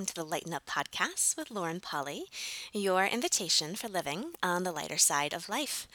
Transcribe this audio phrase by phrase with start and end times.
[0.00, 2.24] welcome to the Lighten Up Podcast with Lauren Polly,
[2.72, 5.86] your invitation for living on the lighter side of life.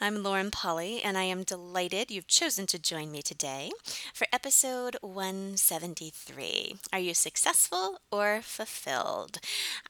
[0.00, 3.70] I'm Lauren Polly, and I am delighted you've chosen to join me today
[4.12, 6.74] for episode 173.
[6.92, 9.38] Are you successful or fulfilled?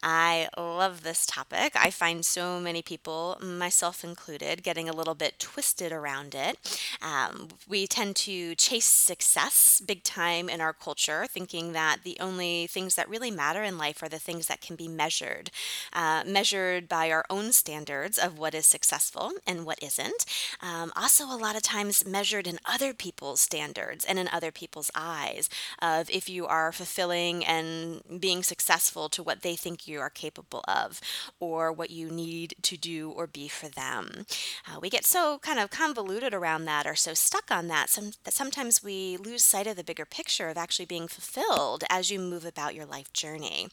[0.03, 1.73] I love this topic.
[1.77, 6.59] I find so many people, myself included, getting a little bit twisted around it.
[7.01, 12.67] Um, we tend to chase success big time in our culture, thinking that the only
[12.67, 15.51] things that really matter in life are the things that can be measured,
[15.95, 20.25] uh, measured by our own standards of what is successful and what isn't isn't.
[20.61, 24.91] Um, also, a lot of times measured in other people's standards and in other people's
[24.95, 25.49] eyes
[25.81, 30.65] of if you are fulfilling and being successful to what they think you are capable
[30.69, 31.01] of
[31.41, 34.27] or what you need to do or be for them.
[34.67, 38.13] Uh, we get so kind of convoluted around that or so stuck on that, some,
[38.25, 42.19] that sometimes we lose sight of the bigger picture of actually being fulfilled as you
[42.19, 43.69] move about your life journey.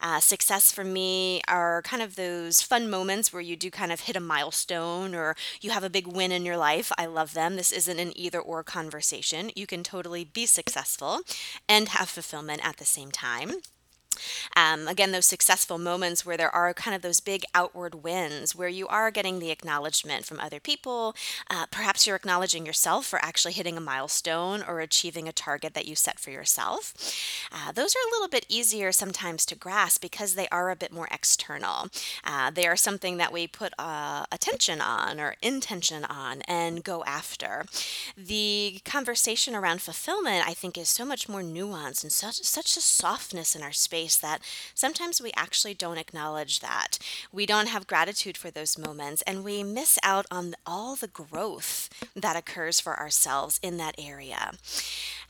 [0.00, 4.00] Uh, success for me are kind of those fun moments where you do kind of
[4.00, 6.92] hit a milestone or you have a big win in your life.
[6.98, 7.56] I love them.
[7.56, 9.50] This isn't an either or conversation.
[9.54, 11.20] You can totally be successful
[11.68, 13.60] and have fulfillment at the same time.
[14.56, 18.68] Um, again, those successful moments where there are kind of those big outward wins, where
[18.68, 21.14] you are getting the acknowledgement from other people.
[21.50, 25.86] Uh, perhaps you're acknowledging yourself for actually hitting a milestone or achieving a target that
[25.86, 26.94] you set for yourself.
[27.52, 30.92] Uh, those are a little bit easier sometimes to grasp because they are a bit
[30.92, 31.88] more external.
[32.24, 37.02] Uh, they are something that we put uh, attention on or intention on and go
[37.04, 37.64] after.
[38.16, 42.80] The conversation around fulfillment, I think, is so much more nuanced and such, such a
[42.80, 44.40] softness in our space space that
[44.74, 46.98] sometimes we actually don't acknowledge that.
[47.32, 51.88] We don't have gratitude for those moments and we miss out on all the growth
[52.14, 54.52] that occurs for ourselves in that area.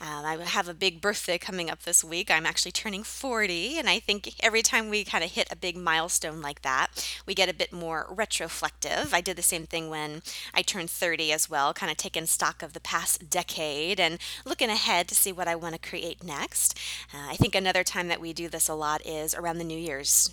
[0.00, 2.30] Um, I have a big birthday coming up this week.
[2.30, 5.76] I'm actually turning 40, and I think every time we kind of hit a big
[5.76, 6.88] milestone like that,
[7.24, 9.12] we get a bit more retroflective.
[9.12, 12.62] I did the same thing when I turned 30 as well, kind of taking stock
[12.62, 16.78] of the past decade and looking ahead to see what I want to create next.
[17.14, 19.78] Uh, I think another time that we do this a lot is around the New
[19.78, 20.30] Year's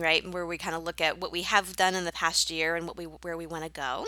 [0.00, 2.76] right where we kind of look at what we have done in the past year
[2.76, 4.06] and what we where we want to go.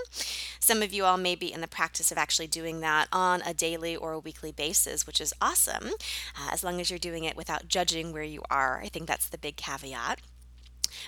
[0.60, 3.54] Some of you all may be in the practice of actually doing that on a
[3.54, 5.90] daily or a weekly basis which is awesome
[6.38, 8.80] uh, as long as you're doing it without judging where you are.
[8.80, 10.20] I think that's the big caveat.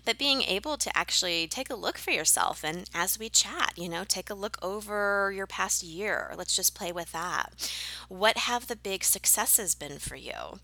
[0.04, 3.88] But being able to actually take a look for yourself and as we chat you
[3.88, 7.72] know take a look over your past year let's just play with that.
[8.08, 10.60] What have the big successes been for you?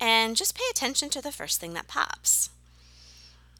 [0.00, 2.50] And just pay attention to the first thing that pops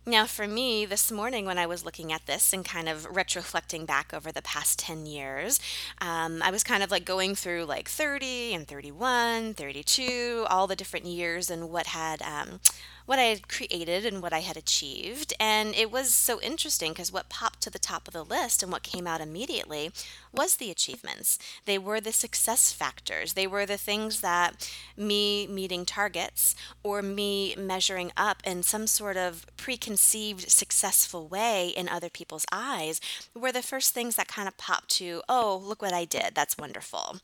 [0.08, 3.86] now, for me, this morning when I was looking at this and kind of retroflecting
[3.86, 5.60] back over the past 10 years,
[6.00, 10.74] um, I was kind of like going through like 30 and 31, 32, all the
[10.74, 12.60] different years and what had um,
[13.08, 15.32] what I had created and what I had achieved.
[15.40, 18.70] And it was so interesting because what popped to the top of the list and
[18.70, 19.92] what came out immediately
[20.30, 21.38] was the achievements.
[21.64, 23.32] They were the success factors.
[23.32, 29.16] They were the things that me meeting targets or me measuring up in some sort
[29.16, 33.00] of preconceived successful way in other people's eyes
[33.34, 36.34] were the first things that kind of popped to, oh, look what I did.
[36.34, 37.20] That's wonderful.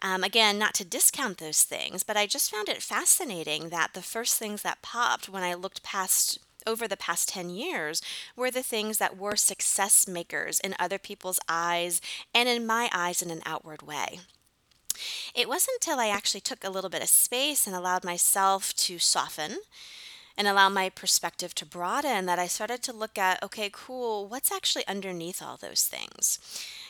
[0.00, 4.02] Um, again, not to discount those things, but I just found it fascinating that the
[4.02, 8.02] first things that popped stopped when I looked past over the past 10 years
[8.36, 12.02] were the things that were success makers in other people's eyes
[12.34, 14.20] and in my eyes in an outward way.
[15.34, 18.98] It wasn't until I actually took a little bit of space and allowed myself to
[18.98, 19.60] soften
[20.36, 24.52] and allow my perspective to broaden that I started to look at okay, cool, what's
[24.52, 26.38] actually underneath all those things?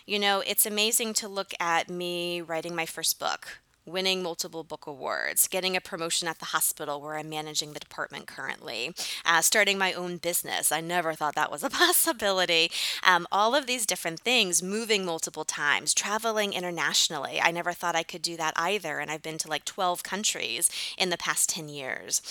[0.07, 4.87] You know, it's amazing to look at me writing my first book winning multiple book
[4.87, 8.95] awards, getting a promotion at the hospital where I'm managing the department currently,
[9.25, 10.71] uh, starting my own business.
[10.71, 12.71] I never thought that was a possibility.
[13.07, 17.41] Um, all of these different things, moving multiple times, traveling internationally.
[17.41, 18.99] I never thought I could do that either.
[18.99, 22.23] And I've been to like 12 countries in the past 10 years.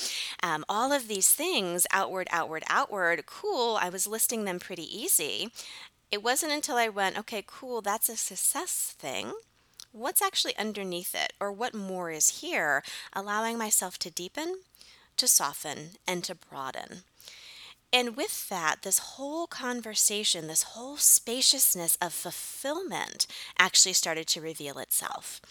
[0.44, 3.78] Um, all of these things, outward, outward, outward, cool.
[3.82, 5.52] I was listing them pretty easy.
[6.10, 9.34] It wasn't until I went, okay, cool, that's a success thing
[9.98, 12.84] what's actually underneath it or what more is here,
[13.14, 14.60] allowing myself to deepen,
[15.18, 17.04] to soften, and to broaden.
[17.94, 23.28] And with that, this whole conversation, this whole spaciousness of fulfillment
[23.58, 25.42] actually started to reveal itself.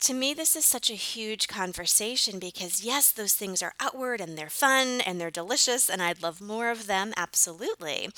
[0.00, 4.36] To me, this is such a huge conversation because, yes, those things are outward and
[4.36, 8.10] they're fun and they're delicious, and I'd love more of them, absolutely.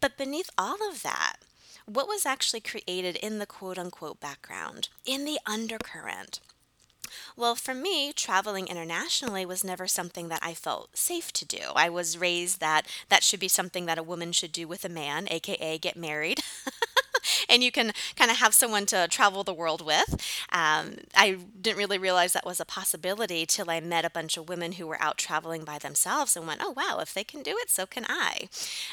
[0.00, 1.36] But beneath all of that,
[1.86, 6.40] what was actually created in the quote unquote background, in the undercurrent.
[7.36, 11.60] Well, for me, traveling internationally was never something that I felt safe to do.
[11.74, 14.88] I was raised that that should be something that a woman should do with a
[14.88, 16.40] man, aka get married.
[17.48, 20.14] and you can kind of have someone to travel the world with.
[20.52, 24.48] Um, I didn't really realize that was a possibility till I met a bunch of
[24.48, 27.56] women who were out traveling by themselves and went, oh, wow, if they can do
[27.58, 28.48] it, so can I.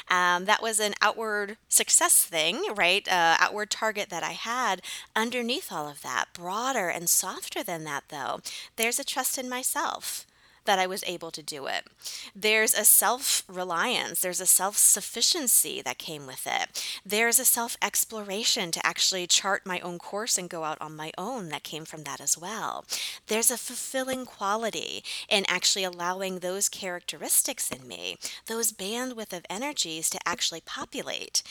[0.08, 3.06] Um, that was an outward success thing, right?
[3.08, 4.82] Uh, outward target that I had.
[5.14, 8.40] Underneath all of that, broader and softer than that, though,
[8.76, 10.26] there's a trust in myself
[10.64, 11.86] that I was able to do it.
[12.34, 17.00] There's a self reliance, there's a self sufficiency that came with it.
[17.04, 21.12] There's a self exploration to actually chart my own course and go out on my
[21.18, 22.84] own that came from that as well.
[23.26, 28.16] There's a fulfilling quality in actually allowing those characteristics in me,
[28.46, 31.42] those bandwidth of energies to actually populate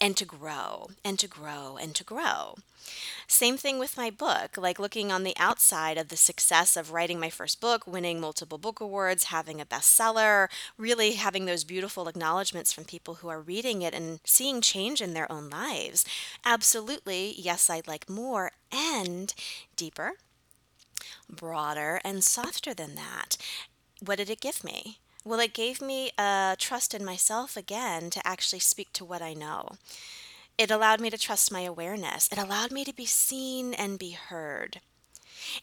[0.00, 2.56] and to grow and to grow and to grow.
[3.26, 7.20] Same thing with my book, like looking on the outside of the success of writing
[7.20, 12.72] my first book, winning multiple book awards, having a bestseller, really having those beautiful acknowledgments
[12.72, 16.04] from people who are reading it and seeing change in their own lives.
[16.44, 19.34] Absolutely, yes, I'd like more and
[19.76, 20.12] deeper,
[21.28, 23.36] broader, and softer than that.
[24.04, 24.98] What did it give me?
[25.24, 29.34] Well, it gave me a trust in myself again to actually speak to what I
[29.34, 29.72] know.
[30.56, 32.28] It allowed me to trust my awareness.
[32.32, 34.80] It allowed me to be seen and be heard.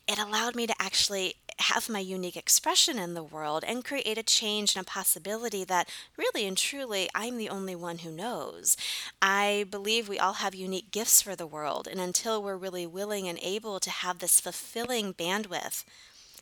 [0.07, 4.23] It allowed me to actually have my unique expression in the world and create a
[4.23, 8.77] change and a possibility that really and truly I'm the only one who knows.
[9.21, 13.27] I believe we all have unique gifts for the world, and until we're really willing
[13.27, 15.83] and able to have this fulfilling bandwidth,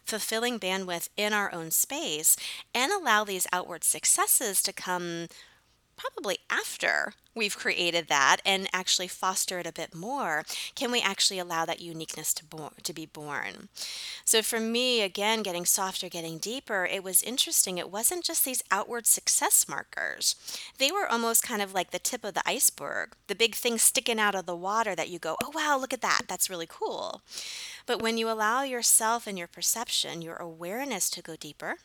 [0.06, 2.38] fulfilling bandwidth in our own space,
[2.74, 5.28] and allow these outward successes to come
[5.98, 10.44] probably after we've created that and actually foster it a bit more
[10.74, 13.70] can we actually allow that uniqueness to, bo- to be born?
[14.24, 17.78] So for me again getting softer getting deeper it was interesting.
[17.78, 20.36] It wasn't just these outward success markers.
[20.78, 24.20] They were almost kind of like the tip of the iceberg the big thing sticking
[24.20, 26.24] out of the water that you go oh wow look at that.
[26.28, 27.22] That's really cool.
[27.86, 31.78] But when you allow yourself and your perception your awareness to go deeper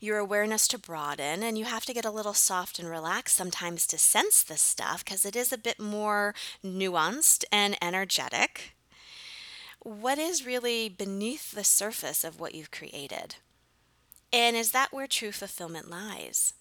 [0.00, 3.86] your awareness to broaden, and you have to get a little soft and relaxed sometimes
[3.86, 6.34] to sense this stuff because it is a bit more
[6.64, 8.74] nuanced and energetic.
[9.80, 13.36] What is really beneath the surface of what you've created?
[14.32, 16.54] And is that where true fulfillment lies?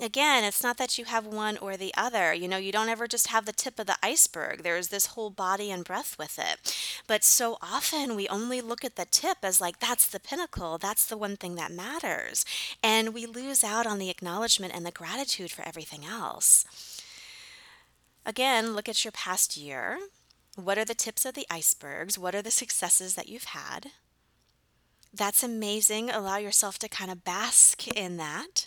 [0.00, 2.32] Again, it's not that you have one or the other.
[2.32, 4.62] You know, you don't ever just have the tip of the iceberg.
[4.62, 6.76] There's this whole body and breath with it.
[7.06, 11.06] But so often we only look at the tip as like, that's the pinnacle, that's
[11.06, 12.44] the one thing that matters.
[12.82, 16.64] And we lose out on the acknowledgement and the gratitude for everything else.
[18.24, 19.98] Again, look at your past year.
[20.56, 22.18] What are the tips of the icebergs?
[22.18, 23.88] What are the successes that you've had?
[25.14, 26.10] That's amazing.
[26.10, 28.66] Allow yourself to kind of bask in that.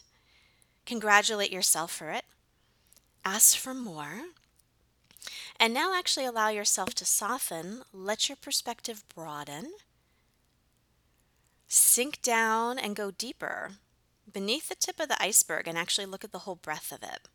[0.85, 2.25] Congratulate yourself for it.
[3.23, 4.25] Ask for more.
[5.59, 9.73] And now actually allow yourself to soften, let your perspective broaden,
[11.67, 13.71] sink down and go deeper
[14.31, 17.27] beneath the tip of the iceberg and actually look at the whole breadth of it.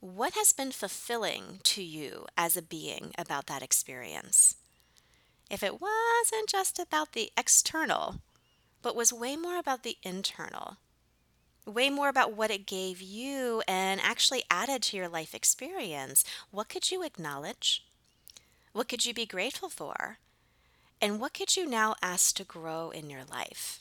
[0.00, 4.56] What has been fulfilling to you as a being about that experience?
[5.50, 8.16] If it wasn't just about the external,
[8.82, 10.76] but was way more about the internal,
[11.66, 16.24] way more about what it gave you and actually added to your life experience.
[16.50, 17.84] What could you acknowledge?
[18.72, 20.18] What could you be grateful for?
[21.00, 23.80] And what could you now ask to grow in your life?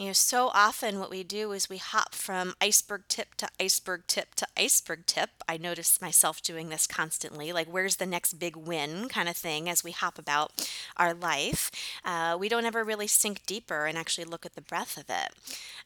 [0.00, 4.04] You know, so often what we do is we hop from iceberg tip to iceberg
[4.06, 5.28] tip to iceberg tip.
[5.46, 9.68] I notice myself doing this constantly, like where's the next big win kind of thing
[9.68, 10.66] as we hop about
[10.96, 11.70] our life.
[12.02, 15.34] Uh, we don't ever really sink deeper and actually look at the breadth of it.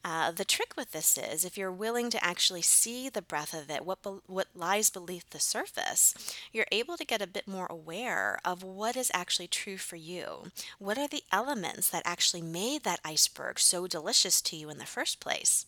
[0.05, 3.69] Uh, the trick with this is if you're willing to actually see the breadth of
[3.69, 6.13] it, what, be- what lies beneath the surface,
[6.53, 10.43] you're able to get a bit more aware of what is actually true for you.
[10.79, 14.04] What are the elements that actually made that iceberg so delicious?
[14.05, 15.65] Delicious to you in the first place.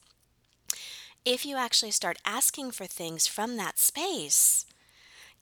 [1.26, 4.68] If you actually start asking for things from that space,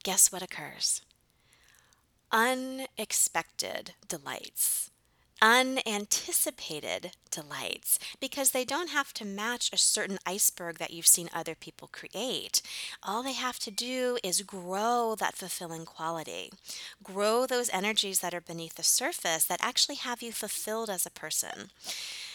[0.02, 1.02] guess what occurs?
[2.32, 4.90] Unexpected delights
[5.42, 11.54] unanticipated delights because they don't have to match a certain iceberg that you've seen other
[11.54, 12.62] people create.
[13.02, 16.50] All they have to do is grow that fulfilling quality,
[17.02, 21.10] grow those energies that are beneath the surface that actually have you fulfilled as a
[21.10, 21.70] person.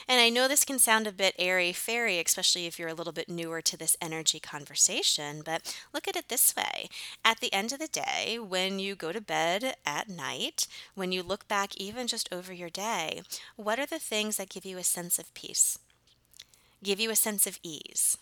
[0.08, 3.14] And I know this can sound a bit airy fairy, especially if you're a little
[3.14, 6.90] bit newer to this energy conversation, but look at it this way.
[7.24, 11.24] At the end of the day, when you go to bed at night, when you
[11.24, 13.22] look back even just over your day,
[13.56, 15.78] what are the things that give you a sense of peace?
[16.84, 18.18] Give you a sense of ease?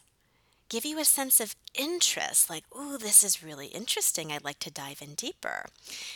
[0.69, 4.31] Give you a sense of interest, like, ooh, this is really interesting.
[4.31, 5.65] I'd like to dive in deeper.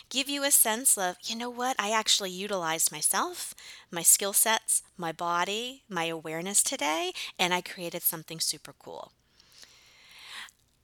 [0.09, 3.55] Give you a sense of, you know what, I actually utilized myself,
[3.91, 9.11] my skill sets, my body, my awareness today, and I created something super cool.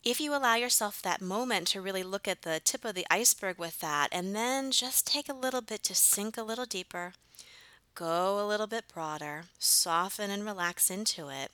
[0.03, 3.59] If you allow yourself that moment to really look at the tip of the iceberg
[3.59, 7.13] with that, and then just take a little bit to sink a little deeper,
[7.93, 11.51] go a little bit broader, soften and relax into it,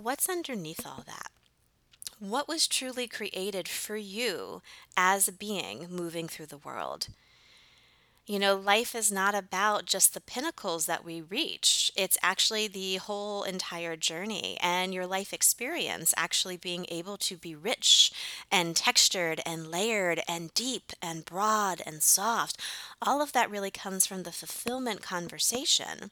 [0.00, 1.30] what's underneath all that?
[2.30, 4.62] What was truly created for you
[4.96, 7.08] as a being moving through the world.
[8.26, 11.92] You know, life is not about just the pinnacles that we reach.
[11.94, 17.54] It's actually the whole entire journey and your life experience actually being able to be
[17.54, 18.12] rich
[18.50, 22.58] and textured and layered and deep and broad and soft.
[23.02, 26.10] All of that really comes from the fulfillment conversation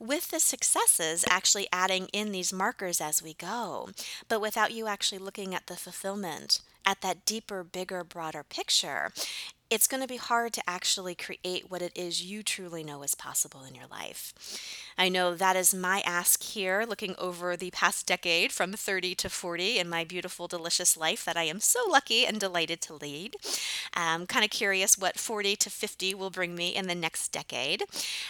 [0.00, 3.90] with the successes actually adding in these markers as we go,
[4.28, 9.12] but without you actually looking at the fulfillment at that deeper, bigger, broader picture,
[9.70, 13.14] it's going to be hard to actually create what it is you truly know is
[13.14, 14.34] possible in your life.
[14.96, 19.28] I know that is my ask here, looking over the past decade from 30 to
[19.28, 23.36] 40 in my beautiful, delicious life that I am so lucky and delighted to lead.
[23.94, 27.84] I'm kind of curious what 40 to 50 will bring me in the next decade.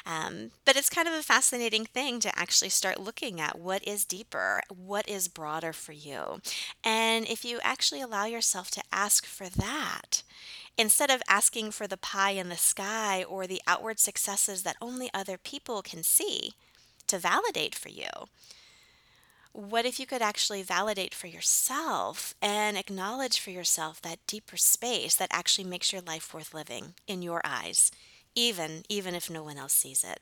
[0.06, 4.04] Um, but it's kind of a fascinating thing to actually start looking at what is
[4.04, 6.40] deeper, what is broader for you.
[6.82, 10.22] And if you actually allow yourself to ask for that,
[10.76, 15.10] instead of asking for the pie in the sky or the outward successes that only
[15.14, 16.52] other people can see
[17.06, 18.08] to validate for you.
[19.52, 25.14] What if you could actually validate for yourself and acknowledge for yourself that deeper space
[25.14, 27.92] that actually makes your life worth living in your eyes,
[28.34, 30.20] even even if no one else sees it?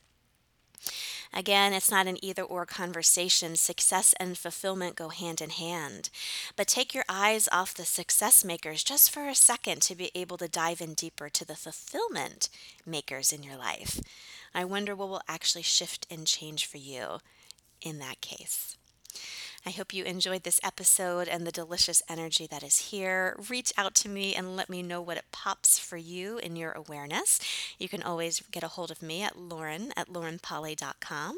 [1.35, 3.57] Again, it's not an either or conversation.
[3.57, 6.11] Success and fulfillment go hand in hand.
[6.57, 10.37] But take your eyes off the success makers just for a second to be able
[10.39, 12.49] to dive in deeper to the fulfillment
[12.85, 14.01] makers in your life.
[14.55, 17.19] I wonder what will actually shift and change for you
[17.81, 18.77] in that case.
[19.65, 23.37] I hope you enjoyed this episode and the delicious energy that is here.
[23.49, 26.73] Reach out to me and let me know what it pops for you in your
[26.73, 27.39] awareness.
[27.79, 31.37] You can always get a hold of me at lauren at laurenpolly.com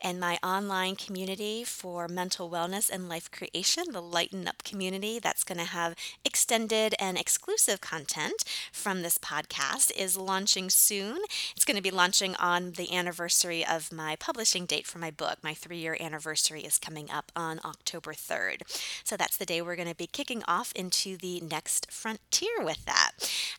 [0.00, 5.44] and my online community for mental wellness and life creation, the Lighten Up community that's
[5.44, 11.18] going to have extended and exclusive content from this podcast is launching soon.
[11.54, 15.38] It's going to be launching on the anniversary of my publishing date for my book.
[15.44, 17.30] My three year anniversary is coming up
[17.64, 18.62] October 3rd.
[19.04, 22.84] So that's the day we're going to be kicking off into the next frontier with
[22.86, 23.12] that.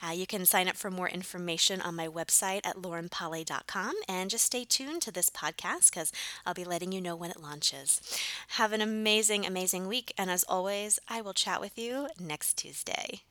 [0.05, 4.45] Uh, you can sign up for more information on my website at laurenpolly.com and just
[4.45, 6.11] stay tuned to this podcast because
[6.45, 8.01] I'll be letting you know when it launches.
[8.49, 10.13] Have an amazing, amazing week.
[10.17, 13.21] And as always, I will chat with you next Tuesday.